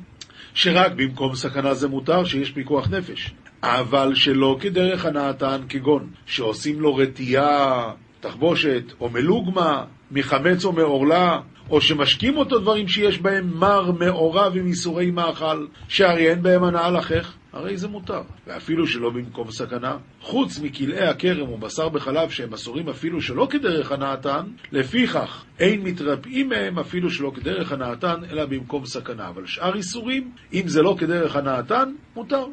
[0.54, 3.34] שרק במקום סכנה זה מותר שיש פיקוח נפש.
[3.64, 11.82] אבל שלא כדרך הנאתן, כגון שעושים לו רטייה, תחבושת או מלוגמה, מחמץ או מעורלה, או
[11.82, 17.34] שמשקים אותו דברים שיש בהם מר, מעורב עם איסורי מאכל, שהרי אין בהם הנאה לחך,
[17.54, 19.98] הרי זה מותר, ואפילו שלא במקום סכנה.
[20.22, 26.80] חוץ מכלאי הכרם ובשר בחלב שהם אסורים אפילו שלא כדרך הנאתן, לפיכך אין מתרפאים מהם
[26.80, 29.30] אפילו שלא כדרך הנאתן, אלא במקום סכנה.
[29.30, 32.46] אבל שאר איסורים, אם זה לא כדרך הנאתן, מותר.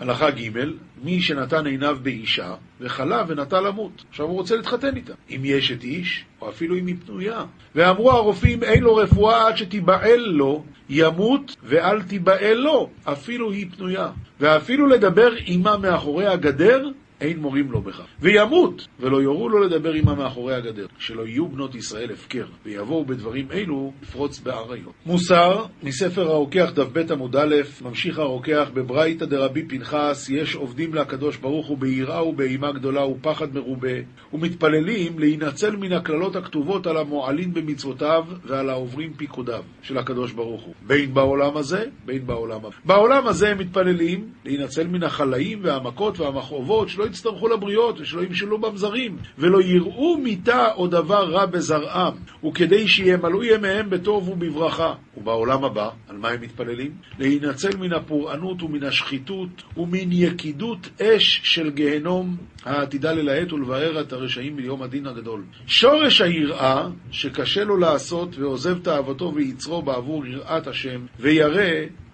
[0.00, 0.50] הלכה ג'
[1.02, 4.04] מי שנתן עיניו באישה וחלה ונטה למות.
[4.10, 5.12] עכשיו הוא רוצה להתחתן איתה.
[5.30, 7.44] אם יש את איש, או אפילו אם היא פנויה.
[7.74, 14.08] ואמרו הרופאים, אין לו רפואה עד שתיבעל לו, ימות ואל תיבעל לו, אפילו היא פנויה.
[14.40, 16.88] ואפילו לדבר עימה מאחורי הגדר,
[17.20, 18.06] אין מורים לו בכך.
[18.20, 20.86] וימות, ולא יורו לו לדבר עמה מאחורי הגדר.
[20.98, 24.92] שלא יהיו בנות ישראל הפקר, ויבואו בדברים אלו לפרוץ באריות.
[25.06, 31.66] מוסר, מספר הרוקח דף עמוד א', ממשיך הרוקח בברייתא דרבי פנחס, יש עובדים לקדוש ברוך
[31.66, 33.88] הוא ביראה ובאימה גדולה ופחד מרובה,
[34.32, 40.74] ומתפללים להינצל מן הקללות הכתובות על המועלים במצוותיו ועל העוברים פיקודיו של הקדוש ברוך הוא.
[40.86, 42.68] בין בעולם הזה, בין בעולם הבא.
[42.84, 48.76] בעולם הזה הם מתפללים להינצל מן החלאים והמכות והמכאובות, שלא יצטרכו לבריות, ושלא ימשלו בם
[48.76, 54.94] זרים, ולא יראו מיתה או דבר רע בזרעם, וכדי שימלאו ימיהם בטוב ובברכה.
[55.16, 56.90] ובעולם הבא, על מה הם מתפללים?
[57.18, 64.56] להינצל מן הפורענות ומן השחיתות ומן יקידות אש של גיהנום העתידה ללהט ולבאר את הרשעים
[64.56, 65.42] ביום הדין הגדול.
[65.66, 71.62] שורש היראה שקשה לו לעשות ועוזב תאוותו ויצרו בעבור יראת השם, וירא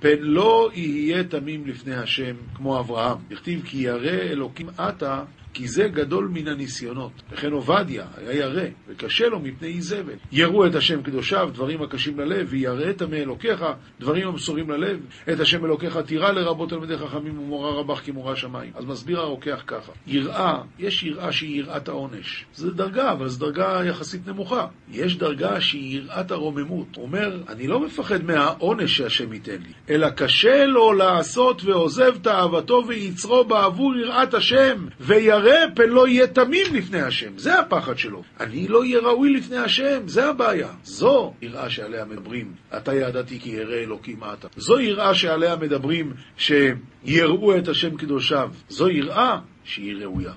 [0.01, 3.16] פן לא יהיה תמים לפני השם כמו אברהם.
[3.30, 5.24] הכתיב כי ירא אלוקים עתה
[5.57, 7.12] כי זה גדול מן הניסיונות.
[7.30, 10.12] וכן עובדיה היה ירא, וקשה לו מפני איזבל.
[10.32, 13.64] יראו את השם קדושיו, דברים הקשים ללב, וירא את עמי אלוקיך,
[14.00, 15.00] דברים המסורים ללב.
[15.32, 18.70] את השם אלוקיך תירא לרבות תלמידי חכמים ומורה רבך כמורה שמיים.
[18.74, 22.44] אז מסביר הרוקח ככה, יראה, יש יראה שהיא יראת העונש.
[22.54, 24.66] זו דרגה, אבל זו דרגה יחסית נמוכה.
[24.92, 26.96] יש דרגה שהיא יראת הרוממות.
[26.96, 33.44] אומר, אני לא מפחד מהעונש שהשם ייתן לי, אלא קשה לו לעשות ועוזב תאוותו ויצרו
[33.44, 38.22] בעבור יראת השם, וירא ירא פן לא יהיה תמים לפני השם, זה הפחד שלו.
[38.40, 40.68] אני לא אהיה ראוי לפני השם, זה הבעיה.
[40.84, 44.49] זו יראה שעליה מדברים, אתה ידעתי כי ירא אלוקים אתה.
[44.57, 48.51] זו יראה שעליה מדברים שיראו את השם קדושיו.
[48.68, 50.32] זו יראה שהיא ראויה.